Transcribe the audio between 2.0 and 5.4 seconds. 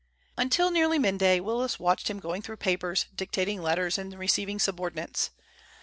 him going through papers, dictating letters, and receiving subordinates.